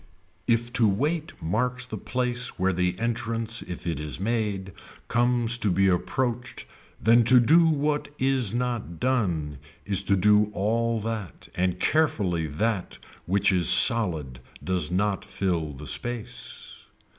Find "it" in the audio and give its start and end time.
3.85-3.99